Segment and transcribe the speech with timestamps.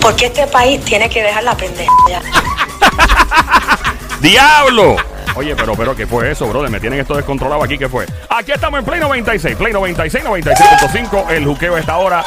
[0.00, 1.92] Porque este país tiene que dejar la pendeja.
[4.20, 4.96] ¡Diablo!
[5.34, 6.70] Oye, pero, pero, ¿qué fue eso, brother?
[6.70, 8.06] Me tienen esto descontrolado aquí, ¿qué fue?
[8.28, 12.22] Aquí estamos en Play 96, Play 96, 96.5, el juqueo está ahora.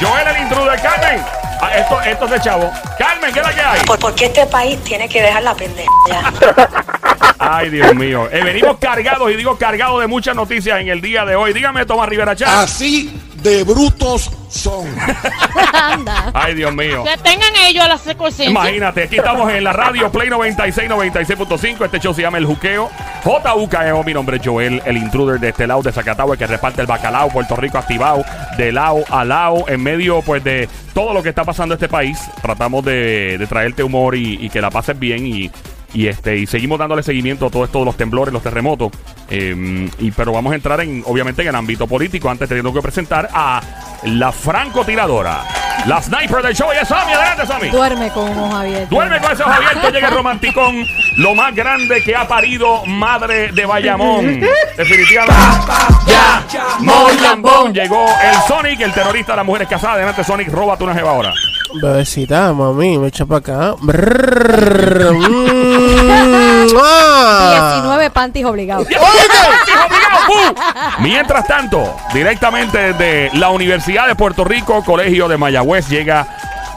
[0.00, 1.22] Joel, el intruder, Carmen.
[1.60, 2.70] Ah, esto, esto es de chavo.
[2.98, 3.80] Carmen, ¿qué es la que hay?
[3.84, 5.90] Por- Porque este país tiene que dejar la pendeja.
[7.38, 8.28] Ay, Dios mío.
[8.30, 11.52] Eh, venimos cargados, y digo cargados de muchas noticias en el día de hoy.
[11.52, 12.48] Dígame, Tomás Rivera Chat.
[12.48, 13.12] Así
[13.42, 14.86] de brutos son.
[15.72, 16.30] Anda.
[16.34, 17.04] Ay, Dios mío.
[17.04, 18.44] Que tengan ellos a la secuencia.
[18.44, 21.84] Imagínate, aquí estamos en la radio Play 96, 96.5.
[21.84, 22.90] Este show se llama El Juqueo.
[23.22, 26.80] JUKEO, mi nombre es Joel, el intruder de este lado de Zacatau, el que reparte
[26.80, 28.24] el bacalao, Puerto Rico activado,
[28.56, 31.88] de lado a lado, en medio pues de todo lo que está pasando en este
[31.88, 32.18] país.
[32.40, 35.50] Tratamos de, de traerte humor y, y que la pases bien y,
[35.94, 38.92] y este y seguimos dándole seguimiento a todo esto de los temblores, los terremotos.
[39.30, 42.30] Eh, y, pero vamos a entrar en, obviamente, en el ámbito político.
[42.30, 43.60] Antes tengo que presentar a
[44.04, 45.44] la francotiradora,
[45.86, 46.68] la sniper del show.
[46.72, 47.68] Y es Sammy, adelante, Sammy.
[47.70, 48.90] Duerme con ojos abiertos.
[48.90, 53.52] Duerme con ese ojo abierto, llega el romanticón, lo más grande que ha parido madre
[53.52, 54.40] de Bayamón.
[54.76, 55.36] Definitivamente.
[56.06, 56.44] Ya,
[56.80, 57.72] Mon Lambón.
[57.72, 59.96] Llegó el Sonic, el terrorista de las mujeres casadas.
[59.96, 61.32] Adelante, Sonic, róbate una jeva ahora.
[61.74, 63.74] Bebecita, mami, me echa para acá.
[63.80, 67.80] Brrr, mm, ah.
[67.80, 68.86] 19 panties obligados.
[71.00, 76.26] Mientras tanto, directamente desde la Universidad de Puerto Rico, Colegio de Mayagüez, llega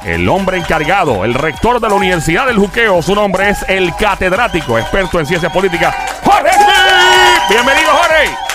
[0.05, 3.01] el hombre encargado, el rector de la Universidad del Juqueo.
[3.01, 7.49] Su nombre es el catedrático, experto en ciencia política, Jorge Smith.
[7.49, 8.50] Bienvenido, Jorge.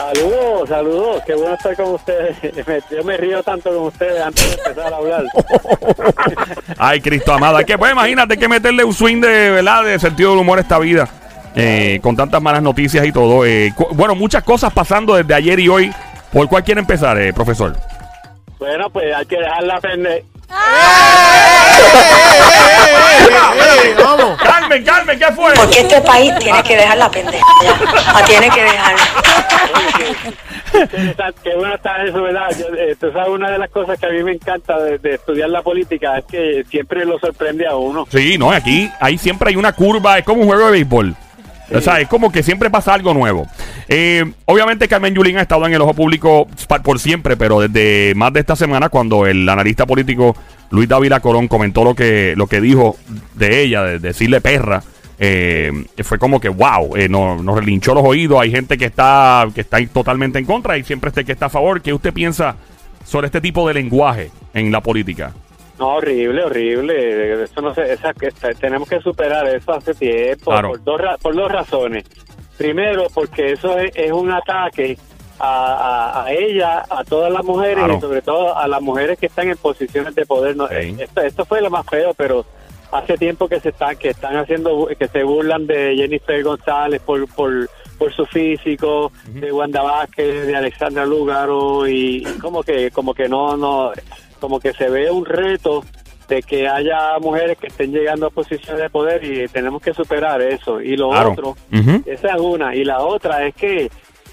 [0.00, 2.36] Saludos, saludos, qué bueno estar con ustedes.
[2.90, 5.24] Yo me río tanto con ustedes antes de empezar a hablar.
[6.78, 7.58] Ay, Cristo amado.
[7.58, 9.84] Es que, pues, imagínate que meterle un swing de, ¿verdad?
[9.84, 11.06] de sentido del humor a esta vida.
[11.54, 13.44] eh, con tantas malas noticias y todo.
[13.44, 15.92] Eh, bueno, muchas cosas pasando desde ayer y hoy.
[16.32, 17.76] ¿Por cuál quiere empezar, eh, profesor?
[18.58, 20.24] Bueno, pues hay que dejarla pende.
[24.02, 24.38] Vamos.
[24.42, 25.52] Carmen, Carmen, ¿qué fue?
[25.54, 27.46] Porque este país tiene que dejar la pendeja.
[28.12, 28.94] La tiene que dejar.
[31.42, 32.48] Qué bueno está eso, ¿verdad?
[32.58, 35.14] Yo, eh, tú sabes, una de las cosas que a mí me encanta de, de
[35.14, 38.06] estudiar la política es que siempre lo sorprende a uno.
[38.10, 41.16] Sí, no, aquí ahí siempre hay una curva, es como un juego de béisbol.
[41.72, 43.46] O sea, es como que siempre pasa algo nuevo.
[43.88, 46.48] Eh, obviamente Carmen Yulín ha estado en el ojo público
[46.82, 50.36] por siempre, pero desde más de esta semana, cuando el analista político
[50.70, 52.96] Luis Dávila Colón comentó lo que, lo que dijo
[53.34, 54.82] de ella, de decirle perra,
[55.18, 55.70] eh,
[56.02, 58.40] fue como que wow, eh, nos, nos relinchó los oídos.
[58.40, 61.50] Hay gente que está, que está totalmente en contra y siempre este que está a
[61.50, 61.82] favor.
[61.82, 62.56] ¿Qué usted piensa
[63.04, 65.32] sobre este tipo de lenguaje en la política?
[65.78, 67.42] No, horrible, horrible.
[67.44, 70.68] Eso no se, esa, que- tenemos que superar eso hace tiempo Claro.
[70.70, 72.04] por, dos, por dos razones.
[72.56, 74.98] Primero, porque eso es, es un ataque
[75.40, 77.96] a, a- a ella, a todas las mujeres Claro.
[77.96, 80.56] y sobre todo a las mujeres que están en posiciones de poder.
[80.56, 82.44] No, esto, esto fue lo más feo, pero
[82.92, 87.26] hace tiempo que se están que están haciendo que se burlan de Jennifer González por
[87.28, 87.68] por,
[87.98, 93.56] por su físico, de Wanda Vázquez, de Alexandra Lúgaro y como que como que no
[93.56, 93.92] no
[94.40, 95.84] como que se ve un reto
[96.28, 100.40] de que haya mujeres que estén llegando a posiciones de poder y tenemos que superar
[100.40, 100.80] eso.
[100.80, 101.32] Y lo Claro.
[101.32, 101.56] otro,
[102.06, 102.72] esa es una.
[102.74, 103.90] Y la otra es que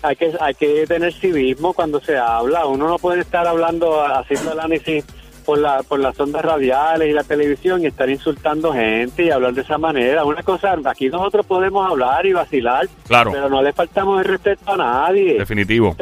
[0.08, 2.66] hay que hay que tener civismo cuando se habla.
[2.66, 5.06] Uno no puede estar hablando, haciendo análisis
[5.46, 9.54] por, la, por las ondas radiales y la televisión y estar insultando gente y hablar
[9.54, 10.26] de esa manera.
[10.26, 13.32] Una cosa, aquí nosotros podemos hablar y vacilar, Claro.
[13.32, 15.38] pero no le faltamos el respeto a nadie.
[15.40, 15.96] Definitivo.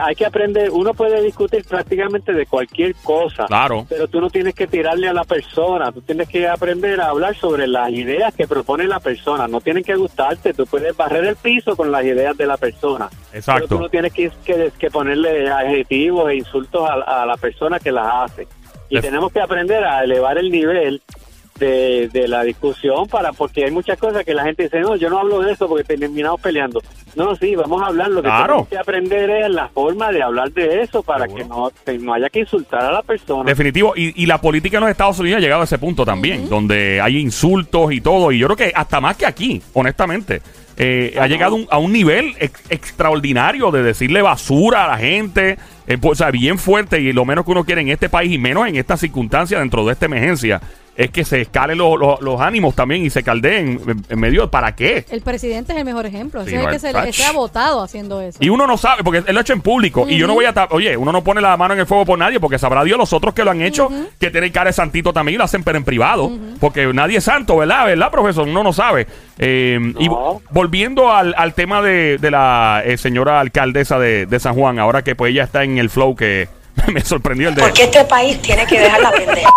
[0.00, 3.86] Hay que aprender, uno puede discutir prácticamente de cualquier cosa, Claro.
[3.88, 7.34] pero tú no tienes que tirarle a la persona, tú tienes que aprender a hablar
[7.36, 11.36] sobre las ideas que propone la persona, no tienen que gustarte, tú puedes barrer el
[11.36, 13.66] piso con las ideas de la persona, Exacto.
[13.68, 17.78] pero tú no tienes que, que, que ponerle adjetivos e insultos a, a la persona
[17.78, 18.46] que las hace.
[18.88, 21.02] Y tenemos que aprender a elevar el nivel
[21.58, 25.08] de, de la discusión para porque hay muchas cosas que la gente dice, no, yo
[25.10, 26.82] no hablo de eso porque terminamos peleando.
[27.14, 28.08] No, sí, vamos a hablar.
[28.10, 28.46] Lo que Claro.
[28.46, 31.72] tenemos que aprender es la forma de hablar de eso para Seguro.
[31.86, 33.44] que no, no haya que insultar a la persona.
[33.44, 33.94] Definitivo.
[33.96, 37.00] Y, y la política en los Estados Unidos ha llegado a ese punto también, donde
[37.00, 38.32] hay insultos y todo.
[38.32, 40.42] Y yo creo que hasta más que aquí, honestamente.
[40.78, 45.56] Eh, ha llegado un- a un nivel ex- extraordinario de decirle basura a la gente.
[45.88, 47.00] eh, pues, o sea, bien fuerte.
[47.00, 49.86] Y lo menos que uno quiere en este país y menos en esta circunstancia dentro
[49.86, 50.60] de esta emergencia.
[50.96, 54.50] Es que se escalen los- los- los ánimos también y se caldeen en, en medio.
[54.50, 55.04] ¿Para qué?
[55.10, 56.44] El presidente es el mejor ejemplo.
[56.44, 58.38] Sí, Ese es el no, que se, ha votado haciendo eso.
[58.40, 60.06] Y uno no sabe, porque él lo ha hecho en público.
[60.08, 60.54] Y yo no voy a.
[60.70, 63.12] Oye, uno no pone la mano en el fuego por nadie, porque sabrá Dios los
[63.12, 65.76] otros que lo han hecho, que tienen cara de santito también y lo hacen, pero
[65.78, 66.30] en privado.
[66.60, 67.86] Porque nadie es santo, ¿verdad?
[67.86, 68.48] ¿Verdad, profesor?
[68.48, 69.06] Uno no sabe.
[69.38, 70.08] Eh, Y
[70.50, 75.02] volviendo al, al tema de, de la eh, señora alcaldesa de, de San Juan, ahora
[75.02, 76.48] que pues ella está en el flow que
[76.92, 77.62] me sorprendió el de.
[77.62, 79.50] Porque este país tiene que dejar la pendeja.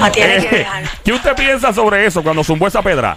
[0.00, 0.84] La tiene que Eh, dejar.
[1.04, 3.16] ¿Qué usted piensa sobre eso cuando zumbó esa pedra?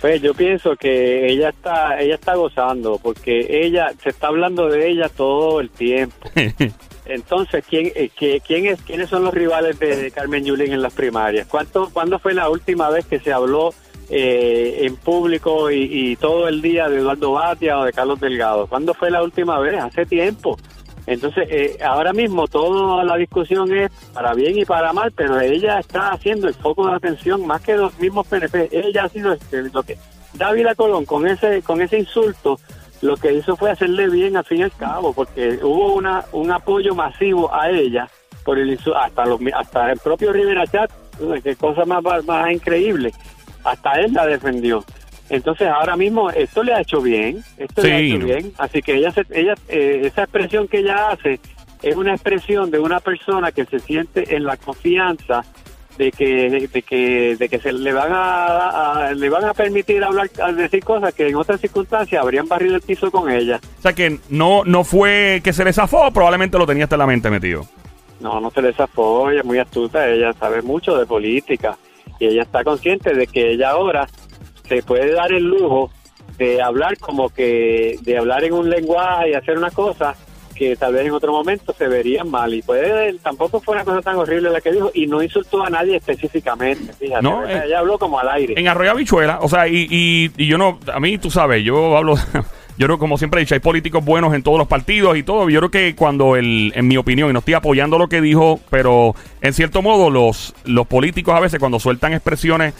[0.00, 4.88] Pues yo pienso que ella está ella está gozando porque ella se está hablando de
[4.90, 6.28] ella todo el tiempo.
[7.06, 10.80] Entonces, ¿quién, eh, qué- quién es, ¿quiénes son los rivales de, de Carmen Yulín en
[10.82, 11.46] las primarias?
[11.46, 13.74] ¿Cuánto, ¿Cuándo fue la última vez que se habló
[14.10, 18.66] eh, en público y, y todo el día de Eduardo Batia o de Carlos Delgado?
[18.66, 19.78] ¿Cuándo fue la última vez?
[19.82, 20.58] Hace tiempo.
[21.06, 25.78] Entonces, eh, ahora mismo toda la discusión es para bien y para mal, pero ella
[25.78, 28.70] está haciendo el foco de atención más que los mismos PNP.
[28.72, 29.98] Ella ha sido este, lo que
[30.34, 32.58] Dávila Colón con ese con ese insulto
[33.02, 36.50] lo que hizo fue hacerle bien al fin y al cabo, porque hubo una un
[36.50, 38.08] apoyo masivo a ella
[38.44, 40.90] por el hasta los hasta el propio Rivera Chat,
[41.42, 43.12] qué cosa más más increíble,
[43.62, 44.84] hasta él la defendió.
[45.30, 48.24] Entonces ahora mismo esto le ha hecho bien, esto le ha Sí, hecho no.
[48.26, 51.40] bien, así que ella se- ella eh, esa expresión que ella hace
[51.82, 55.42] es una expresión de una persona que se siente en la confianza
[55.96, 60.02] de que de que de que se le van a, a- le van a permitir
[60.02, 63.82] hablar a decir cosas que en otras circunstancias habrían barrido el piso con ella O
[63.82, 67.06] sea que no, no fue que se le zafó, probablemente lo tenía hasta en la
[67.06, 67.64] mente metido.
[68.20, 71.78] no no se les zafó ella es muy astuta ella sabe mucho de política
[72.18, 74.06] y ella está consciente de que ella ahora
[74.68, 75.90] se puede dar el lujo
[76.38, 80.14] de hablar como que de hablar en un lenguaje y hacer una cosa
[80.54, 82.54] que tal vez en otro momento se verían mal.
[82.54, 85.70] Y puede tampoco fue una cosa tan horrible la que dijo y no insultó a
[85.70, 87.22] nadie específicamente fíjate.
[87.22, 88.54] No, o sea, eh, ella habló como al aire.
[88.56, 91.96] En Arroyo Habichuela, o sea, y, y, y yo no, a mí tú sabes, yo
[91.96, 92.14] hablo,
[92.76, 95.48] yo creo, como siempre he dicho, hay políticos buenos en todos los partidos y todo.
[95.48, 98.60] Yo creo que cuando, el, en mi opinión, y no estoy apoyando lo que dijo,
[98.70, 102.74] pero en cierto modo los, los políticos a veces cuando sueltan expresiones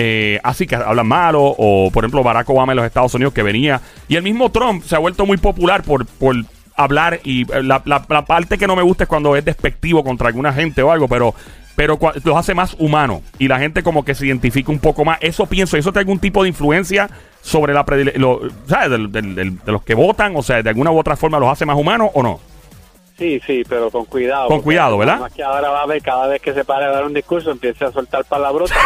[0.00, 3.42] eh, así que hablan malo, o por ejemplo Barack Obama en los Estados Unidos que
[3.42, 6.36] venía, y el mismo Trump se ha vuelto muy popular por, por
[6.76, 10.28] hablar y eh, la, la- parte que no me gusta es cuando es despectivo contra
[10.28, 11.34] alguna gente o algo, pero
[11.74, 15.18] pero los hace más humanos y la gente como que se identifica un poco más.
[15.20, 17.08] Eso pienso, eso tiene algún tipo de influencia
[17.40, 17.84] sobre la
[18.16, 18.90] lo- ¿sabes?
[19.12, 22.10] De los que votan, o sea, de alguna u otra forma los hace más humanos
[22.14, 22.40] o no.
[23.18, 24.46] Sí, sí, pero con cuidado.
[24.48, 25.18] Con cuidado, ¿verdad?
[25.18, 27.50] Más que ahora va a ver cada vez que se pare a dar un discurso
[27.50, 28.78] empiece a soltar palabrotas.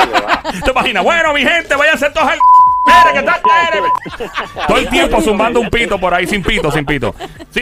[0.64, 1.04] ¿Te imaginas?
[1.04, 2.38] Bueno, mi gente, váyanse todos al...
[3.12, 3.88] Que mire.
[4.68, 7.14] Todo el tiempo zumbando un pito por ahí, sin pito, sin pito.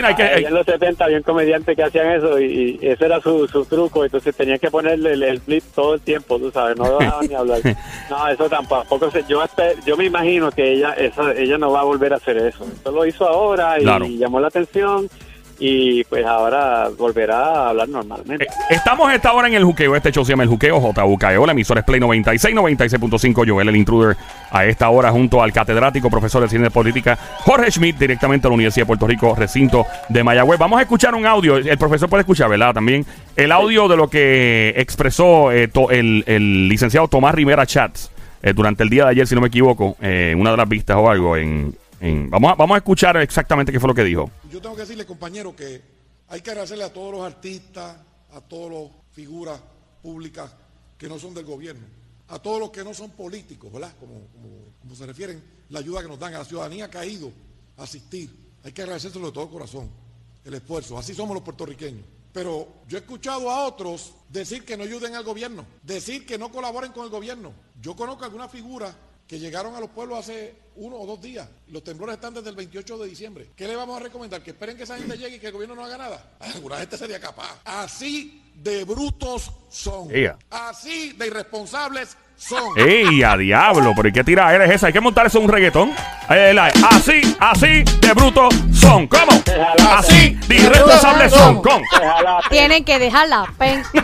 [0.04, 0.22] Hay que...
[0.22, 3.64] En los 70 había un comediante que hacían eso y, y ese era su, su
[3.64, 7.26] truco, entonces tenía que ponerle el, el flip todo el tiempo, tú sabes, no dejaban
[7.26, 7.60] ni hablar.
[8.10, 9.42] No, eso tampoco, yo
[9.86, 12.66] yo me imagino que ella eso, ella no va a volver a hacer eso.
[12.80, 14.04] Eso lo hizo ahora y Claro.
[14.06, 15.08] llamó la atención
[15.58, 18.44] y pues ahora volverá a hablar normalmente.
[18.44, 19.94] Eh, Estamos esta hora en el juqueo.
[19.96, 21.46] Este show se llama El Juqueo, JUKEO.
[21.46, 23.48] La emisora Play 96, 96.5.
[23.48, 24.16] Joel, el intruder,
[24.50, 28.54] a esta hora junto al catedrático, profesor de de política, Jorge Schmidt, directamente a la
[28.54, 30.58] Universidad de Puerto Rico, recinto de Mayagüez.
[30.58, 31.56] Vamos a escuchar un audio.
[31.56, 32.72] El profesor puede escuchar, ¿verdad?
[32.74, 33.04] También
[33.36, 38.10] el audio de lo que expresó eh, to- el, el licenciado Tomás Rivera Chats
[38.42, 40.96] eh, durante el día de ayer, si no me equivoco, eh, una de las vistas
[40.96, 41.36] o algo.
[41.36, 41.74] En,
[42.30, 44.30] vamos, a, vamos a escuchar exactamente qué fue lo que dijo.
[44.50, 45.80] Yo tengo que decirle, compañero, que
[46.28, 47.96] hay que agradecerle a todos los artistas,
[48.32, 49.60] a todas las figuras
[50.02, 50.54] públicas
[50.98, 51.86] que no son del gobierno,
[52.28, 53.92] a todos los que no son políticos, ¿verdad?
[53.98, 54.48] Como, como,
[54.80, 57.32] como se refieren, la ayuda que nos dan a la ciudadanía que ha ido
[57.76, 58.30] a asistir.
[58.64, 59.90] Hay que agradecérselo de todo corazón,
[60.44, 60.98] el esfuerzo.
[60.98, 62.04] Así somos los puertorriqueños.
[62.32, 66.50] Pero yo he escuchado a otros decir que no ayuden al gobierno, decir que no
[66.50, 67.52] colaboren con el gobierno.
[67.80, 68.94] Yo conozco algunas figuras
[69.26, 71.48] que llegaron a los pueblos hace uno o dos días.
[71.68, 73.50] Los temblores están desde el 28 de diciembre.
[73.56, 74.42] ¿Qué le vamos a recomendar?
[74.42, 76.32] ¿Que esperen que esa gente llegue y que el gobierno no haga nada?
[76.40, 77.60] Alguna gente sería capaz.
[77.64, 80.08] Así de brutos son.
[80.14, 80.36] Ea.
[80.50, 82.76] Así de irresponsables son.
[82.76, 83.92] ¡Ey, a diablo!
[83.96, 84.88] ¿Pero y qué tiradera es esa?
[84.88, 85.94] Hay que montar eso en un reggaetón.
[86.28, 89.06] Así, así de bruto son.
[89.06, 89.42] ¿Cómo?
[89.90, 91.62] Así de irresponsables son.
[91.62, 91.84] ¿Cómo?
[92.50, 93.82] Tienen que dejar la pen.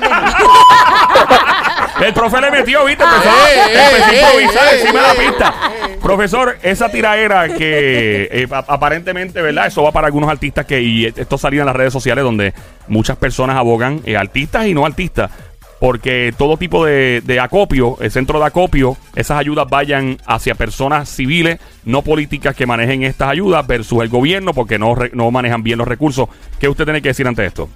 [2.05, 3.05] El profe le metió, ¿viste?
[3.05, 5.55] Empezó, ey, empezó a ey, improvisar ey, encima de la pista.
[6.03, 9.67] Profesor, esa tiraera que eh, aparentemente, ¿verdad?
[9.67, 12.55] Eso va para algunos artistas que, y esto salía en las redes sociales donde
[12.89, 15.31] muchas personas abogan, eh, artistas y no artistas,
[15.79, 21.09] porque todo tipo de, de acopio, el centro de acopio, esas ayudas vayan hacia personas
[21.09, 25.79] civiles, no políticas que manejen estas ayudas versus el gobierno porque no, no manejan bien
[25.79, 26.29] los recursos.
[26.59, 27.69] ¿Qué usted tiene que decir ante esto?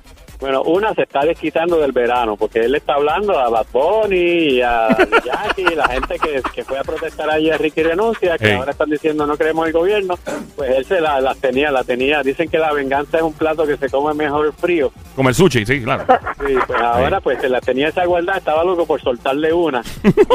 [0.45, 4.17] Bueno, una se está desquitando del verano, porque él está hablando a Bad Bunny
[4.57, 4.89] y a
[5.25, 8.91] Jackie, la gente que, que fue a protestar allí a Ricky Renuncia, que ahora están
[8.91, 10.19] diciendo no queremos el gobierno,
[10.55, 12.23] pues él se la, las tenía, la tenía.
[12.23, 14.93] Dicen que la venganza es un plato que se come mejor frío.
[15.17, 16.05] Como el sushi, sí, claro.
[16.47, 19.81] Sí, pues ahora pues se la tenía esa guardada, estaba loco por soltarle una.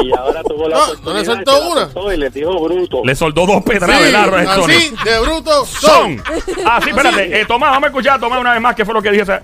[0.02, 1.12] Y ahora tuvo la No, oportunidad.
[1.12, 1.80] no le soltó la una.
[1.92, 3.02] soltó Y le dijo bruto.
[3.04, 4.64] Le soldó dos pedras, Sí, ¿verdad, Roberto?
[4.64, 5.90] así de bruto Son.
[6.18, 6.22] son.
[6.66, 7.40] Ah, sí, espérate.
[7.40, 9.22] Eh, Tomás, vamos a escuchar Tomás una vez más qué fue lo que dijo.
[9.22, 9.40] ese-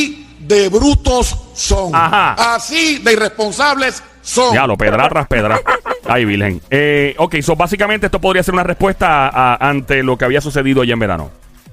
[0.00, 1.94] Así de brutos son.
[1.94, 2.54] Ajá.
[2.54, 4.54] Así de irresponsables son.
[4.54, 5.60] Ya, lo pedra tras pedra.
[6.08, 6.60] Ay, Virgen.
[6.70, 10.40] Eh, ok, so básicamente esto podría ser una respuesta a- a- ante lo que había
[10.40, 11.30] sucedido ya en verano.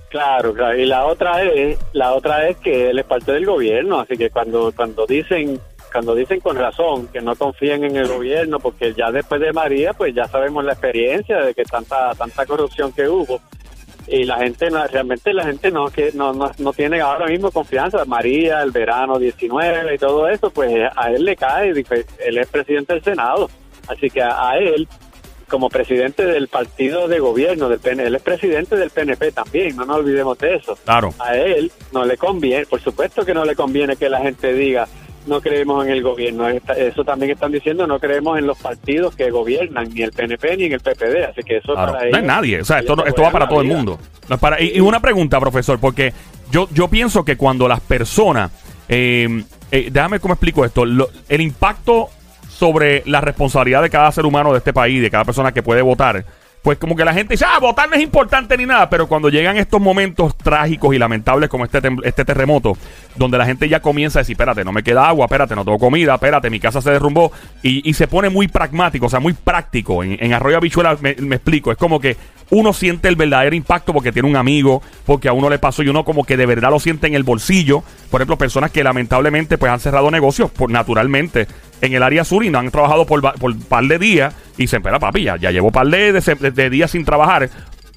[0.10, 0.77] Claro, claro.
[0.77, 4.29] Y la otra es, la otra es que él es parte del gobierno, así que
[4.29, 5.60] cuando cuando dicen
[5.91, 9.93] cuando dicen con razón que no confían en el gobierno, porque ya después de María,
[9.93, 13.39] pues ya sabemos la experiencia de que tanta tanta corrupción que hubo
[14.08, 17.52] y la gente no, realmente la gente no que no, no, no tiene ahora mismo
[17.52, 18.06] confianza.
[18.06, 22.94] María, el verano 19 y todo eso, pues a él le cae, él es presidente
[22.94, 23.50] del Senado,
[23.88, 24.88] así que a, a él
[25.48, 29.86] como presidente del partido de gobierno del PNP, él es presidente del PNP también, no
[29.86, 30.78] nos olvidemos de eso.
[30.84, 31.14] Claro.
[31.20, 34.88] A él no le conviene, por supuesto que no le conviene que la gente diga
[35.27, 36.48] no creemos en el gobierno.
[36.50, 40.65] Eso también están diciendo, no creemos en los partidos que gobiernan, ni el PNP ni
[40.65, 41.25] en el PPD.
[41.29, 42.62] Así que eso Claro, para no ellos, es nadie.
[42.62, 44.00] O sea, esto, no- esto va para todo el mundo.
[44.29, 46.13] No es para, y, y una pregunta, profesor, porque
[46.51, 48.51] yo, yo pienso que cuando las personas.
[48.89, 50.86] eh, eh, déjame cómo explico esto.
[50.86, 52.10] Lo- el impacto
[52.50, 55.81] sobre la responsabilidad de cada ser humano de este país, de cada persona que puede
[55.81, 56.24] votar.
[56.67, 59.29] Pues como que la gente dice, ah, votar no es importante ni nada, pero cuando
[59.29, 62.77] llegan estos momentos trágicos y lamentables como este, este terremoto,
[63.15, 65.79] donde la gente ya comienza a decir, espérate, no me queda agua, espérate, no tengo
[65.79, 67.31] comida, espérate, mi casa se derrumbó,
[67.63, 70.03] y, y se pone muy pragmático, o sea, muy práctico.
[70.03, 72.17] En, Arroyo Habichuela me, me explico, es como que
[72.50, 75.89] uno siente el verdadero impacto porque tiene un amigo, porque a uno le pasó y
[75.89, 77.83] uno como que de verdad lo siente en el bolsillo.
[78.09, 81.47] Por ejemplo, personas que lamentablemente pues han cerrado negocios por, naturalmente
[81.81, 84.79] en el área sur y no han trabajado por, por par de días y dicen,
[84.79, 87.50] espera papi, ya, ya llevo par de, de- de días sin trabajar.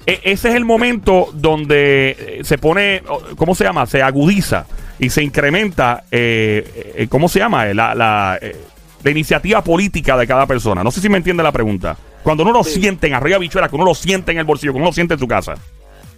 [0.05, 3.03] E- ese es el momento donde eh, se pone,
[3.37, 3.85] ¿cómo se llama?
[3.85, 4.65] Se agudiza
[4.99, 7.67] y se incrementa, eh, eh, ¿cómo se llama?
[7.69, 8.55] Eh, La, la, eh,
[9.03, 10.83] la iniciativa política de cada persona.
[10.83, 11.97] No sé si me entiende la pregunta.
[12.23, 14.77] Cuando uno lo siente en arriba bichuela, que uno lo siente en el bolsillo, que
[14.77, 15.55] uno lo siente en su casa.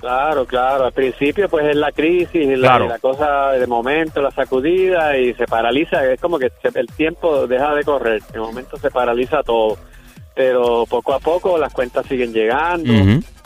[0.03, 0.83] Claro, claro.
[0.83, 2.87] Al principio, pues es la crisis, la, Claro.
[2.89, 6.05] la cosa de momento, la sacudida y se paraliza.
[6.11, 8.21] Es como que el tiempo deja de correr.
[8.33, 9.77] De momento se paraliza todo.
[10.35, 12.91] Pero poco a poco las cuentas siguen llegando.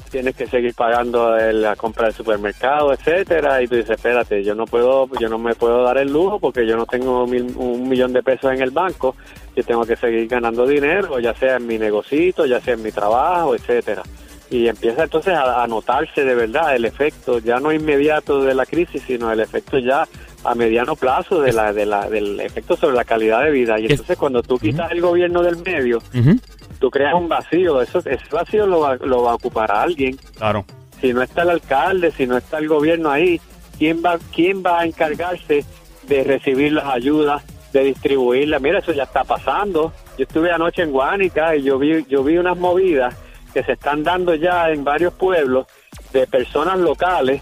[0.10, 3.62] Tienes que seguir pagando la compra del supermercado, etcétera.
[3.62, 6.66] Y tú dices, espérate, yo no puedo, yo no me puedo dar el lujo porque
[6.66, 9.16] yo no tengo mil- un millón de pesos en el banco.
[9.56, 12.92] Yo tengo que seguir ganando dinero, ya sea en mi negocito, ya sea en mi
[12.92, 14.02] trabajo, etcétera
[14.50, 18.66] y empieza entonces a, a notarse de verdad el efecto ya no inmediato de la
[18.66, 20.08] crisis sino el efecto ya
[20.44, 23.80] a mediano plazo de la, de la, del efecto sobre la calidad de vida.
[23.80, 26.40] Y Es- entonces cuando tú quitas el gobierno del medio Ujú.
[26.80, 27.82] tú creas un vacío.
[27.82, 30.18] Eso ese vacío lo va, lo va a ocupar alguien.
[30.38, 30.64] Claro.
[31.02, 33.42] si no está el alcalde si no está el gobierno ahí
[33.78, 35.66] quién va quién va a encargarse
[36.08, 39.92] de recibir las ayudas de distribuirlas mira eso ya está pasando.
[40.18, 43.14] Yo estuve anoche en Guánica y yo vi yo vi unas movidas
[43.58, 45.66] que se están dando ya en varios pueblos
[46.14, 47.42] de personas locales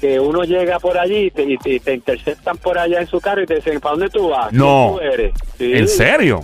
[0.00, 3.46] que uno llega por allí y te, y interceptan por allá en su carro y
[3.46, 4.50] te dicen, ¿para dónde tú vas?
[4.50, 4.92] ¿Quién No.
[4.94, 5.34] tú eres?
[5.58, 5.72] Sí.
[5.74, 6.42] ¿En serio?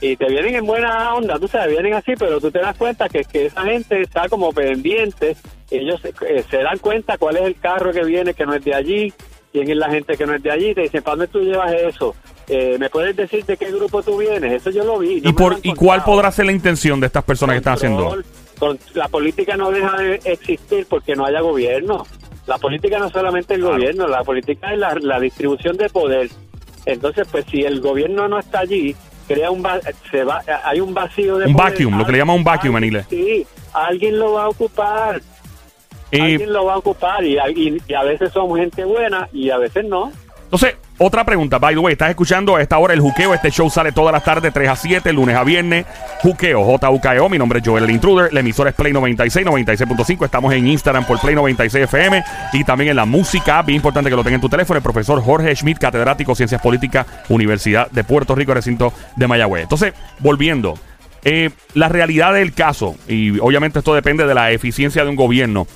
[0.00, 3.10] Y te vienen en buena onda, tú sabes, vienen así, pero tú te das cuenta
[3.10, 5.36] que, que esa gente está como pendiente,
[5.70, 8.64] ellos se, eh, se dan cuenta cuál es el carro que viene que no es
[8.64, 9.12] de allí,
[9.52, 11.74] quién es la gente que no es de allí, te dicen, ¿para dónde tú llevas
[11.74, 12.14] eso?
[12.48, 14.52] Eh, ¿Me puedes decir de qué grupo tú vienes?
[14.52, 15.20] Eso yo lo vi.
[15.20, 18.16] no ¿Y, por, ¿Y cuál podrá ser la intención de estas personas que están haciendo?
[18.94, 22.06] La política no deja de existir porque no haya gobierno.
[22.46, 23.74] La política no es solamente el Claro.
[23.76, 26.30] gobierno, la política es la, la distribución de poder.
[26.86, 28.94] Entonces, pues si el gobierno no está allí,
[29.26, 31.72] crea un va- se va, hay un vacío de Un poder.
[31.72, 33.06] vacuum, lo que le llaman un vacuum en inglés.
[33.10, 35.20] Sí, alguien lo va a ocupar.
[36.12, 39.28] Eh, alguien lo va a ocupar y, a- y- y a veces somos gente buena
[39.32, 40.12] y a veces no.
[40.44, 43.34] Entonces, otra pregunta, by the way, estás escuchando a esta hora el juqueo.
[43.34, 45.84] Este show sale todas las tardes, 3 a 7, lunes a viernes.
[46.22, 47.28] Juqueo, J-U-K-E-O.
[47.28, 48.32] Mi nombre es Joel el Intruder.
[48.32, 50.24] La emisora es Play 96, 96.5.
[50.24, 52.24] Estamos en Instagram por Play 96 FM
[52.54, 53.60] y también en la música.
[53.62, 54.78] Bien importante que lo tenga en tu teléfono.
[54.78, 59.64] El profesor Jorge Schmidt, catedrático Ciencias Políticas, Universidad de Puerto Rico, recinto de Mayagüez.
[59.64, 60.78] Entonces, volviendo.
[61.24, 65.66] eh, la realidad del caso, y obviamente esto depende de la eficiencia de un gobierno.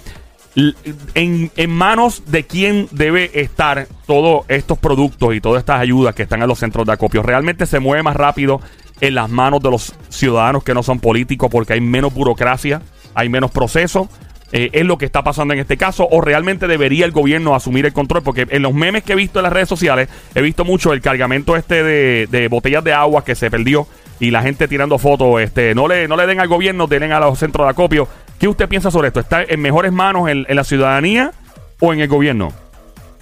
[1.14, 6.42] En, manos de quién debe estar todos estos productos y todas estas ayudas que están
[6.42, 7.22] en los centros de acopio.
[7.22, 8.60] Realmente se mueve más rápido
[9.00, 12.82] en las manos de los ciudadanos que no son políticos porque hay menos burocracia,
[13.14, 14.08] hay menos proceso.
[14.52, 17.86] eh, es lo que está pasando en este caso o realmente debería el gobierno asumir
[17.86, 20.64] el control porque en los memes que he visto en las redes sociales he visto
[20.64, 23.86] mucho el cargamento este de, botellas de agua que se perdió
[24.18, 27.20] y la gente tirando fotos este no le no le den al gobierno denle a
[27.20, 28.08] los centros de acopio
[28.40, 29.20] ¿qué usted piensa sobre esto?
[29.20, 31.30] ¿está en mejores manos en, en la ciudadanía
[31.78, 32.52] o en el gobierno?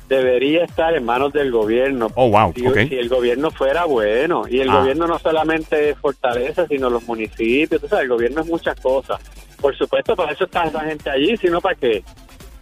[0.08, 2.10] debería estar en manos del gobierno.
[2.14, 4.78] Oh, wow, Si, el gobierno fuera bueno, y el Ah.
[4.80, 9.20] gobierno no solamente es Fortaleza, sino los municipios, tú sabes, el gobierno es muchas cosas.
[9.60, 12.02] Por supuesto, para eso está esa gente allí, sino para qué.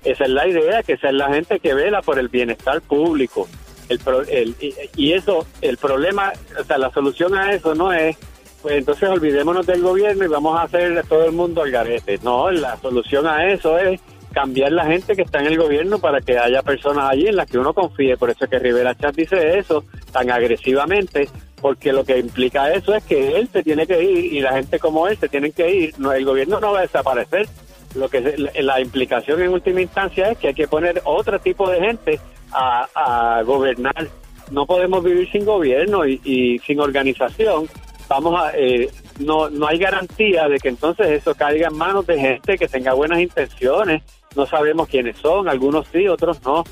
[0.02, 3.46] Esa es la idea, que esa es la gente que vela por el bienestar público.
[3.88, 7.92] El, pro- el- y, y eso, el problema, o sea, la solución a eso no
[7.92, 8.16] es,
[8.62, 12.18] pues entonces olvidémonos del gobierno y vamos a hacer todo el mundo al garete.
[12.22, 14.00] No, la solución a eso es
[14.32, 17.50] cambiar la gente que está en el gobierno para que haya personas allí en las
[17.50, 18.16] que uno confíe.
[18.16, 21.28] Por eso es que Rivera Chat dice eso tan agresivamente,
[21.60, 24.78] porque lo que implica eso es que él se tiene que ir y la gente
[24.78, 25.94] como él se tienen que ir.
[26.14, 27.48] El gobierno no va a desaparecer.
[27.94, 31.70] Lo que la, la implicación en última instancia es que hay que poner otro tipo
[31.70, 32.20] de gente
[32.52, 34.08] a, a gobernar.
[34.50, 37.68] No podemos vivir sin gobierno y, y sin organización.
[38.08, 42.18] Vamos a eh, no no hay garantía de que entonces eso caiga en manos de
[42.18, 44.02] gente que tenga buenas intenciones.
[44.34, 46.64] No sabemos quiénes son, algunos sí, otros no.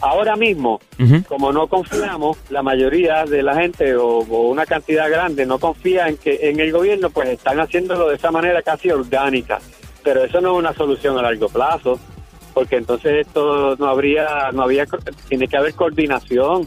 [0.00, 0.80] Ahora mismo,
[1.28, 6.08] como no confiamos, la mayoría de la gente o, o una cantidad grande no confía
[6.08, 9.60] en que en el gobierno, pues están haciéndolo de esa manera casi orgánica.
[10.02, 12.00] Pero eso no es una solución a largo plazo,
[12.52, 14.86] porque entonces esto no habría, no había,
[15.28, 16.66] tiene que haber coordinación.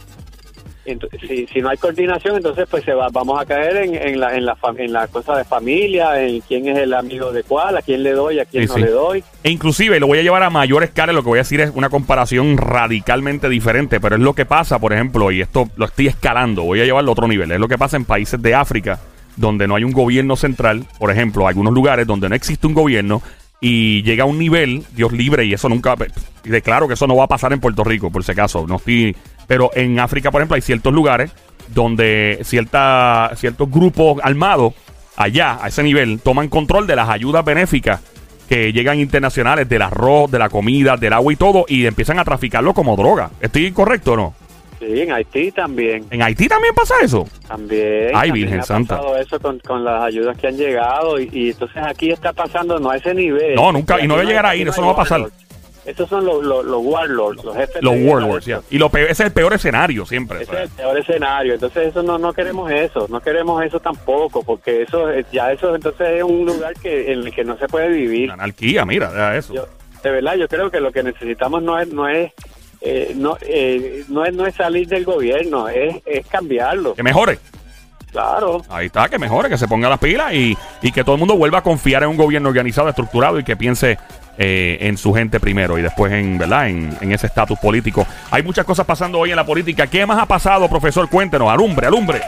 [1.27, 4.35] Si, si no hay coordinación, entonces pues se va, vamos a caer en, en la
[4.35, 7.81] en la en la cosa de familia, en quién es el amigo de cuál, a
[7.81, 8.81] quién le doy, a quién Sí, no sí.
[8.81, 9.23] le doy.
[9.43, 11.11] E inclusive lo voy a llevar a mayor escala.
[11.13, 13.99] Lo que voy a decir es una comparación radicalmente diferente.
[13.99, 16.63] Pero es lo que pasa, por ejemplo, y esto lo estoy escalando.
[16.63, 17.51] Voy a llevarlo a otro nivel.
[17.51, 18.99] Es lo que pasa en países de África
[19.37, 20.85] donde no hay un gobierno central.
[20.97, 23.21] Por ejemplo, algunos lugares donde no existe un gobierno
[23.59, 25.95] y llega a un nivel, Dios libre, y eso nunca.
[26.43, 28.65] Y declaro que eso no va a pasar en Puerto Rico, por si acaso.
[28.67, 29.15] No estoy.
[29.47, 31.31] Pero en África, por ejemplo, hay ciertos lugares
[31.73, 34.73] donde cierta, ciertos grupos armados
[35.15, 38.01] allá, a ese nivel, toman control de las ayudas benéficas
[38.49, 42.23] que llegan internacionales del arroz, de la comida, del agua y todo, y empiezan a
[42.25, 43.31] traficarlo como droga.
[43.41, 44.35] ¿Estoy correcto o no?
[44.77, 46.05] Sí, en Haití también.
[46.11, 47.27] ¿En Haití también pasa eso?
[47.47, 48.09] También.
[48.13, 48.97] Ay, también Virgen ha Santa.
[48.97, 52.77] pasado eso con, con las ayudas que han llegado y, y entonces aquí está pasando
[52.77, 53.55] no a ese nivel.
[53.55, 55.27] No, nunca, y no va a llegar ahí, eso no va a pasar.
[55.85, 58.55] Esos son los, los, los warlords, los jefes Los warlords, ya.
[58.57, 58.73] estos.
[58.73, 60.41] Y lo peor, ese es el peor escenario siempre.
[60.41, 60.63] Ese o sea.
[60.63, 61.53] es el peor escenario.
[61.53, 65.75] Entonces eso no no queremos eso, no queremos eso tampoco, porque eso es- ya eso
[65.75, 68.27] entonces es un lugar que en el que no se puede vivir.
[68.29, 69.53] La anarquía, mira, ya eso.
[69.53, 69.67] Yo,
[70.03, 72.31] de verdad, yo creo que lo que necesitamos no es no es
[72.81, 76.93] eh, no, eh, no es no es salir del gobierno, es, es cambiarlo.
[76.95, 77.39] Que mejore.
[78.11, 78.61] Claro.
[78.69, 81.35] Ahí está, que mejore, que se ponga las pilas y, y que todo el mundo
[81.35, 83.97] vuelva a confiar en un gobierno organizado, estructurado y que piense
[84.37, 86.69] eh, en su gente primero y después en, ¿verdad?
[86.69, 88.05] En, en ese estatus político.
[88.31, 89.87] Hay muchas cosas pasando hoy en la política.
[89.87, 91.09] ¿Qué más ha pasado, profesor?
[91.09, 91.49] Cuéntenos.
[91.49, 92.21] Alumbre, alumbre.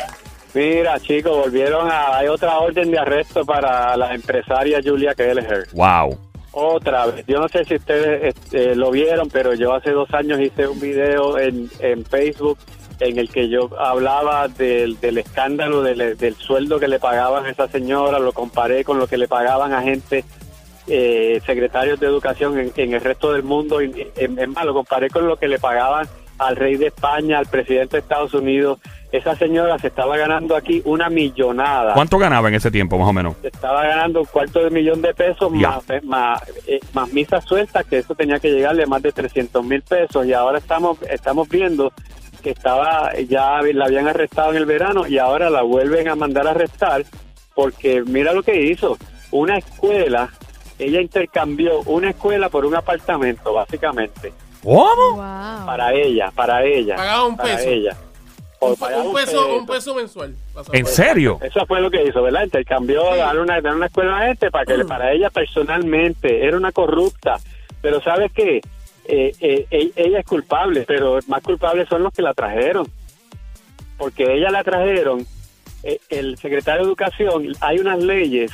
[0.54, 2.18] Mira, chicos, volvieron a.
[2.18, 5.68] Hay otra orden de arresto para la empresaria Julia Kelleher.
[5.74, 6.18] Wow.
[6.52, 7.26] Otra vez.
[7.28, 10.80] Yo no sé si ustedes este, lo vieron, pero yo hace dos años hice un
[10.80, 12.58] video en, en Facebook
[13.00, 17.50] en el que yo hablaba del, del escándalo del, del sueldo que le pagaban a
[17.52, 20.24] esa señora, lo comparé con lo que le pagaban a gente,
[20.88, 23.82] eh, secretarios de educación en, en el resto del mundo.
[23.82, 27.48] Y, en, en lo comparé con lo que le pagaban al rey de España, al
[27.48, 28.80] presidente de Estados Unidos.
[29.12, 33.14] Esa señora se estaba ganando aquí una millonada ¿Cuánto ganaba en ese tiempo, más o
[33.14, 33.36] menos?
[33.42, 37.86] estaba ganando un cuarto de millón de pesos más, eh, más, eh, más misas sueltas,
[37.86, 40.26] que eso tenía que llegarle a más de 300 mil pesos.
[40.26, 41.94] Y ahora estamos estamos viendo
[42.44, 46.48] que estaba ya la habían arrestado en el verano y ahora la vuelven a mandar
[46.48, 47.06] a arrestar
[47.56, 48.98] porque mira lo que hizo.
[49.32, 50.30] Una escuela,
[50.80, 55.12] ella intercambió una escuela por un apartamento, básicamente, ¿Cómo?
[55.16, 55.66] Wow.
[55.66, 56.96] para ella, para ella.
[56.96, 57.70] Pagaba un para peso.
[57.70, 57.98] ella.
[58.60, 60.36] Un, peso, un peso mensual.
[60.74, 61.38] ¿En serio?
[61.44, 62.44] Eso fue lo que hizo, ¿verdad?
[62.44, 66.58] Intercambió dar una, dar una escuela a gente para que le- para ella personalmente era
[66.58, 67.38] una corrupta.
[67.84, 68.62] Pero ¿sabes qué?
[69.06, 72.88] Eh, eh, e- ella es culpable, pero más culpables son los que la trajeron.
[73.96, 75.26] Porque ella la trajeron,
[75.84, 78.52] eh, el secretario de Educación, hay unas leyes,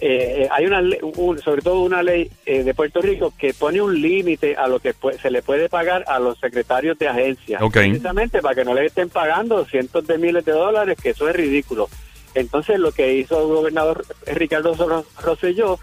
[0.00, 0.80] eh, eh, hay una
[1.16, 4.78] un- sobre todo una ley eh, de Puerto Rico que pone un límite a lo
[4.80, 7.58] que se le puede pagar a los secretarios de agencia.
[7.90, 11.36] Precisamente para que no le estén pagando cientos de miles de dólares, que eso es
[11.36, 11.88] ridículo.
[12.34, 15.78] Entonces lo que hizo el gobernador Ricardo Ro- Rosselló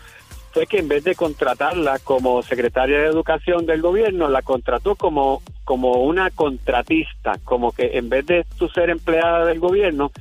[0.52, 5.42] fue que en vez de contratarla como secretaria de educación del gobierno, la contrató como,
[5.64, 10.12] como una contratista, como que en vez de tú ser empleada del gobierno,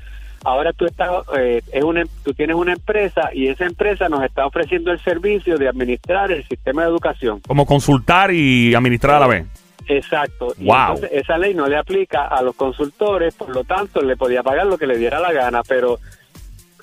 [0.44, 4.46] ahora tú estás, eh, es una, tú tienes una empresa y esa empresa nos está
[4.46, 7.40] ofreciendo el servicio de administrar el sistema de educación.
[7.46, 9.46] Como consultar y administrar a la vez.
[9.88, 10.54] Exacto.
[10.58, 10.76] Y Wow.
[10.94, 14.66] entonces esa ley no le aplica a los consultores, por lo tanto le podía pagar
[14.66, 15.98] lo que le diera la gana, pero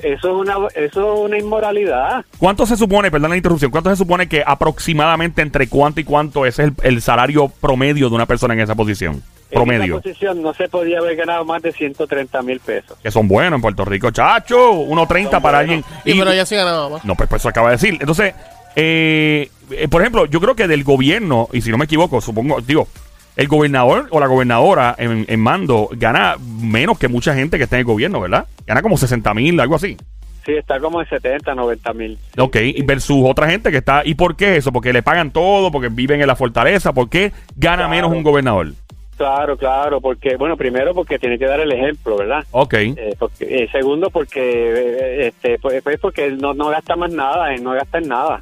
[0.01, 2.23] eso es una eso es una inmoralidad.
[2.37, 6.45] ¿Cuánto se supone, perdón la interrupción, cuánto se supone que aproximadamente entre cuánto y cuánto
[6.45, 9.21] es el, el salario promedio de una persona en esa posición?
[9.51, 9.95] En Promedio.
[9.95, 12.97] esa posición no se podía haber ganado más de 130 mil pesos.
[13.01, 14.73] Que son buenos en Puerto Rico, chacho.
[14.73, 15.57] 1.30 Son para buenos.
[15.57, 15.83] alguien.
[16.05, 17.05] Y, pero ya se ganaba más.
[17.05, 17.97] No, pues, pues eso acaba de decir.
[17.99, 18.33] Entonces,
[18.75, 22.61] eh, eh, por ejemplo, yo creo que del gobierno, y si no me equivoco, supongo,
[22.61, 22.87] digo,
[23.35, 27.77] el gobernador o la gobernadora en, en mando gana menos que mucha gente que está
[27.77, 28.45] en el gobierno, ¿verdad?
[28.67, 29.97] Gana como 60 mil, algo así.
[30.45, 32.17] Sí, está como en 70, 90 mil.
[32.37, 34.01] Ok, y versus otra gente que está.
[34.05, 34.71] ¿Y por qué eso?
[34.71, 36.93] Porque le pagan todo, porque viven en la fortaleza.
[36.93, 37.89] ¿Por qué gana Claro.
[37.89, 38.73] menos un gobernador?
[39.19, 42.45] Claro, claro, porque, bueno, primero porque tiene que dar el ejemplo, ¿verdad?
[42.51, 42.73] Ok.
[42.75, 47.53] Eh, porque, eh, segundo porque, eh, este, pues, pues porque no, no gasta más nada,
[47.53, 48.39] él no gasta en nada.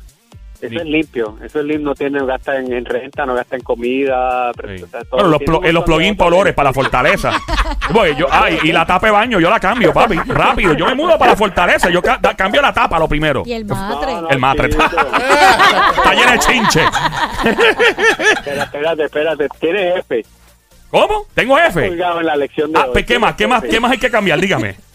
[0.59, 0.75] Eso Sí.
[0.77, 4.51] es limpio, eso es limpio, no tiene, gasta en, en renta, no gasta en comida.
[4.55, 4.83] pero, Sí.
[4.83, 7.31] o sea, todo Bueno, los, eh, los plugins otras olores para la fortaleza.
[7.91, 10.15] Voy, yo, ay, y la tapa de baño, yo la cambio, papi.
[10.27, 10.73] Rápido.
[10.73, 11.89] Yo me mudo para la fortaleza.
[11.89, 13.41] Yo ca- cambio la tapa lo primero.
[13.47, 14.13] Y el matre.
[14.13, 14.69] no, El matre.
[14.69, 16.81] Está llena de chinche.
[18.37, 20.25] Espera, espérate, espérate, tiene F.
[20.89, 21.25] ¿Cómo?
[21.33, 21.87] ¿Tengo F?
[21.87, 22.93] Colgado en la lección de Ah, hoy.
[22.93, 23.35] pues, ¿qué más?
[23.35, 23.63] ¿Qué más.
[23.63, 24.39] ¿Qué más hay que cambiar?
[24.39, 24.75] Dígame.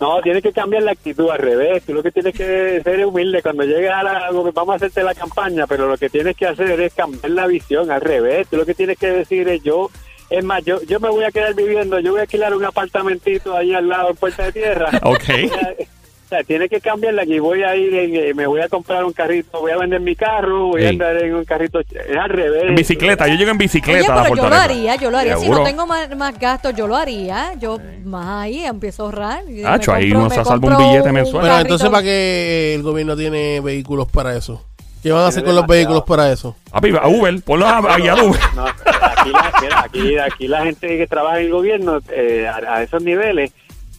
[0.00, 1.82] No, tienes que cambiar la actitud al revés.
[1.84, 3.42] Tú lo que tienes que ser es humilde.
[3.42, 6.80] Cuando llegues a la, vamos a hacerte la campaña, pero lo que tienes que hacer
[6.80, 8.48] es cambiar la visión al revés.
[8.48, 9.90] Tú lo que tienes que decir es yo,
[10.30, 13.54] es más, yo, yo me voy a quedar viviendo, yo voy a alquilar un apartamentito
[13.56, 14.88] ahí al lado en Puerta de Tierra.
[15.02, 15.24] Ok.
[16.34, 17.38] Sea, tiene que cambiarla aquí.
[17.38, 20.16] Voy a ir, en, eh, me voy a comprar un carrito, voy a vender mi
[20.16, 21.78] carro, voy a andar en un carrito.
[21.80, 22.64] Es al revés.
[22.66, 23.28] En bicicleta.
[23.28, 25.36] Yo llego en Oye, bicicleta a la pero yo lo haría, yo lo haría.
[25.36, 27.54] Si no tengo más, más gastos, yo lo haría.
[27.60, 29.44] Yo más ahí empiezo a ahorrar.
[29.48, 31.44] y me Acho, ahí me se salva un billete mensual.
[31.44, 34.64] Pero entonces, ¿para qué el gobierno tiene vehículos para eso?
[35.04, 36.56] ¿Qué van a hacer con los vehículos para eso?
[36.72, 37.42] A Uber.
[37.42, 38.40] Ponlo a, a guiar Uber.
[38.56, 42.82] No, aquí, la, aquí, aquí la gente que trabaja en el gobierno eh, a, a
[42.82, 43.52] esos niveles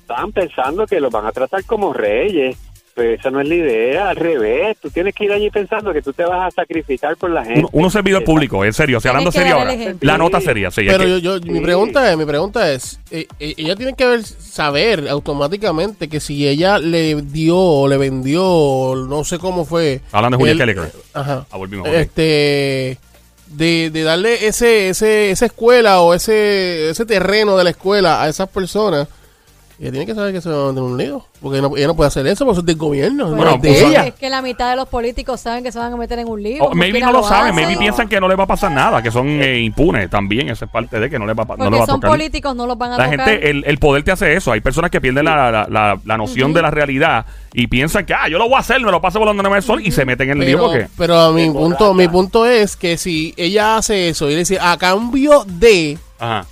[0.05, 2.57] están pensando que los van a tratar como reyes.
[2.93, 4.77] Pues esa no es la idea, al revés.
[4.81, 7.59] Tú tienes que ir allí pensando que tú te vas a sacrificar por la gente.
[7.59, 8.99] Uno, uno servidor público, en serio.
[8.99, 9.75] O sea, hablando serio ahora.
[9.99, 10.87] La nota sería, sí.
[10.87, 14.05] es Pero yo, yo, mi pregunta es, mi pregunta es, eh, eh, ella tiene que
[14.05, 19.99] ver, saber automáticamente que si ella le dio o le vendió, no sé cómo fue.
[20.13, 20.91] Hablando de Julia el- Kelleher.
[21.13, 21.45] Ajá.
[21.51, 21.89] Ah, volvimos.
[21.89, 22.97] Este,
[23.47, 28.29] de, de darle ese, ese, esa escuela o ese, ese terreno de la escuela a
[28.29, 29.09] esas personas,
[29.79, 31.25] ella tiene que saber que se va a meter en un lío.
[31.41, 33.61] Porque no- ella no puede hacer eso, porque eso es del gobierno, no Bueno, es
[33.61, 34.07] de pues, ella.
[34.07, 36.41] Es que la mitad de los políticos saben que se van a meter en un
[36.41, 36.63] lío.
[36.63, 39.11] Oh, maybe no lo saben, maybe piensan que no les va a pasar nada, que
[39.11, 41.65] son eh, impunes también, esa es parte de que no les va, a pa- no
[41.65, 42.11] Porque les va a son tocar.
[42.11, 43.27] políticos, no los van a La tocar.
[43.29, 44.51] gente, el, el poder te hace eso.
[44.51, 48.13] Hay personas que pierden la, la, la- la noción de la realidad y piensan que,
[48.13, 50.05] ah, yo lo voy a hacer, me lo paso no me el sol y se
[50.05, 50.87] meten en el lío Pero, porque...
[50.97, 54.57] pero a mi punto, mi punto es que si ella hace eso y le dice,
[54.59, 56.45] a cambio de Ajá.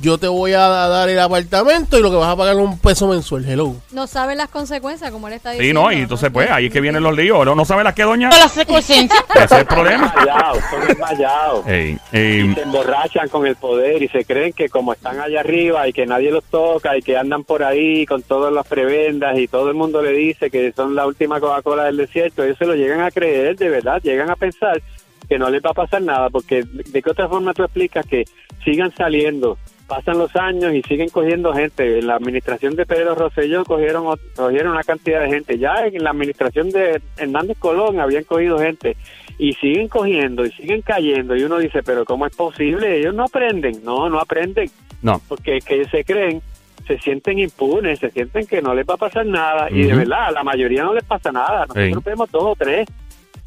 [0.00, 2.78] Yo te voy a dar el apartamento y lo que vas a pagar es un
[2.78, 3.74] peso mensual, hello.
[3.92, 5.80] No saben las consecuencias, como él está diciendo.
[5.80, 7.44] Sí, no, y entonces pues ahí es que vienen los líos.
[7.44, 8.28] ¿No, no sabe las que doña?
[8.30, 9.24] las circunstancias.
[9.34, 10.12] Ese es el problema.
[10.14, 11.66] Desmayados, son desmayados.
[11.66, 15.88] Ey, ey, se emborrachan con el poder y se creen que como están allá arriba
[15.88, 19.48] y que nadie los toca y que andan por ahí con todas las prebendas y
[19.48, 22.74] todo el mundo le dice que son la última Coca-Cola del desierto, ellos se lo
[22.74, 24.82] llegan a creer de verdad, llegan a pensar
[25.28, 28.24] que no les va a pasar nada porque de qué otra forma tú explicas que
[28.64, 31.98] sigan saliendo pasan los años y siguen cogiendo gente.
[31.98, 35.58] En la administración de Pedro Rosselló cogieron, cogieron una cantidad de gente.
[35.58, 38.96] Ya en la administración de Hernández Colón habían cogido gente.
[39.38, 41.36] Y siguen cogiendo y siguen cayendo.
[41.36, 42.98] Y uno dice, pero ¿cómo es posible?
[42.98, 43.84] Ellos no aprenden.
[43.84, 44.70] No, no aprenden.
[45.02, 45.20] no.
[45.28, 46.40] Porque es que se creen,
[46.86, 49.68] se sienten impunes, se sienten que no les va a pasar nada.
[49.70, 51.66] Y de verdad, a la mayoría no les pasa nada.
[51.66, 52.10] Nosotros Sí.
[52.10, 52.88] vemos dos o tres.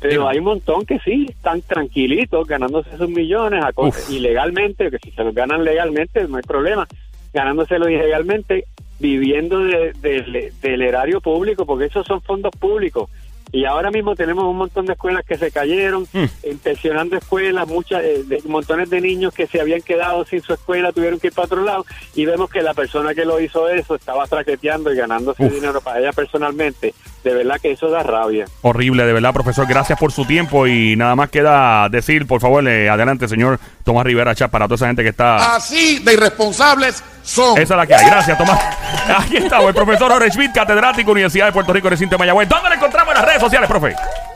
[0.01, 4.97] Pero hay un montón que sí, están tranquilitos, ganándose esos millones a cosas ilegalmente, que
[4.99, 6.87] si se los ganan legalmente no hay problema,
[7.33, 8.65] ganándoselos ilegalmente,
[8.99, 13.09] viviendo de- de- del erario público, porque esos son fondos públicos.
[13.51, 16.25] Y ahora mismo tenemos un montón de escuelas que se cayeron, Mm.
[16.51, 20.91] inspeccionando escuelas, muchas, eh, de- montones de niños que se habían quedado sin su escuela,
[20.91, 21.83] tuvieron que ir para otro lado,
[22.13, 25.51] y vemos que la persona que lo hizo eso estaba traqueteando y ganándose Uf.
[25.53, 26.93] dinero para ella personalmente.
[27.23, 28.45] De verdad que eso da rabia.
[28.61, 29.67] Horrible, de verdad, profesor.
[29.67, 34.05] Gracias por su tiempo y nada más queda decir, por favor, eh, adelante, señor Tomás
[34.05, 35.55] Rivera Chat, para toda esa gente que está...
[35.55, 37.57] Así de irresponsables son.
[37.57, 38.05] Esa es la que hay.
[38.05, 38.59] Gracias, Tomás.
[39.19, 42.47] Aquí estamos, el profesor Jorge Schmidt, catedrático, Universidad de Puerto Rico, recinto de Mayagüez.
[42.47, 43.95] ¿Dónde lo encontramos en las redes sociales, profe?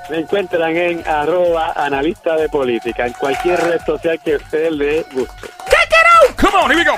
[0.09, 5.09] Me encuentran en arroba analista de política, en cualquier red social que a ustedes les
[5.13, 5.47] guste.
[6.37, 6.97] Come on, here we go.